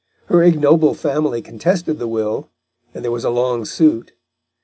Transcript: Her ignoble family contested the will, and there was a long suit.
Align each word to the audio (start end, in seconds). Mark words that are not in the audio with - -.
Her 0.29 0.41
ignoble 0.41 0.95
family 0.95 1.43
contested 1.43 1.99
the 1.99 2.07
will, 2.07 2.49
and 2.91 3.03
there 3.05 3.11
was 3.11 3.23
a 3.23 3.29
long 3.29 3.65
suit. 3.65 4.13